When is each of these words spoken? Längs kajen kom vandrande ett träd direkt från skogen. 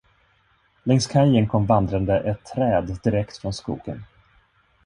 Längs 0.83 1.07
kajen 1.07 1.47
kom 1.47 1.65
vandrande 1.65 2.19
ett 2.19 2.45
träd 2.45 2.97
direkt 3.03 3.37
från 3.37 3.53
skogen. 3.53 4.03